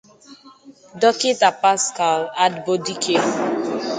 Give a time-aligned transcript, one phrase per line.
[0.99, 3.15] Dọkịta Paschal Adbodike